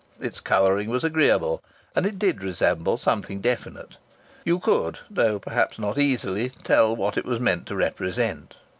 [0.19, 1.61] Its colouring was agreeable,
[1.95, 3.97] and it did resemble something definite.
[4.43, 8.55] You could, though perhaps not easily, tell what it was meant to represent.